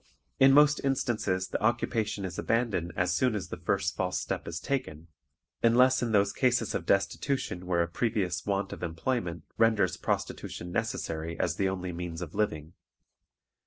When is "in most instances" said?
0.39-1.49